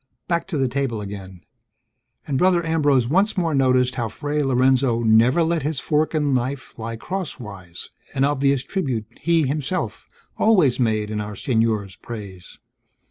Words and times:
Back 0.27 0.47
to 0.47 0.57
the 0.57 0.67
table 0.67 0.99
again; 0.99 1.41
and 2.25 2.39
Brother 2.39 2.65
Ambrose 2.65 3.07
once 3.07 3.37
more 3.37 3.53
noticed 3.53 3.93
how 3.93 4.09
Fray 4.09 4.41
Lorenzo 4.41 5.01
never 5.03 5.43
let 5.43 5.61
his 5.61 5.79
fork 5.79 6.15
and 6.15 6.33
knife 6.33 6.79
lie 6.79 6.95
crosswise, 6.95 7.91
an 8.15 8.23
obvious 8.23 8.63
tribute 8.63 9.05
he, 9.19 9.43
himself, 9.45 10.09
always 10.39 10.79
made 10.79 11.11
in 11.11 11.21
Our 11.21 11.35
Senor's 11.35 11.97
praise. 11.97 12.57